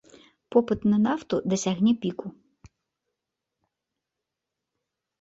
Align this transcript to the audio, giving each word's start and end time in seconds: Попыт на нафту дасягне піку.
Попыт 0.53 0.79
на 0.93 0.97
нафту 1.07 1.35
дасягне 1.53 1.93
піку. 2.05 2.27